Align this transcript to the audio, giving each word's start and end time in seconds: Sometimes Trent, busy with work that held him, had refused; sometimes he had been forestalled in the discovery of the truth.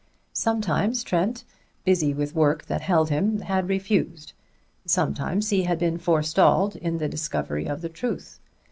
Sometimes 0.33 1.03
Trent, 1.03 1.43
busy 1.85 2.11
with 2.11 2.33
work 2.33 2.65
that 2.65 2.81
held 2.81 3.11
him, 3.11 3.41
had 3.41 3.69
refused; 3.69 4.33
sometimes 4.83 5.49
he 5.51 5.65
had 5.65 5.77
been 5.77 5.99
forestalled 5.99 6.75
in 6.75 6.97
the 6.97 7.07
discovery 7.07 7.67
of 7.67 7.81
the 7.83 7.89
truth. 7.89 8.39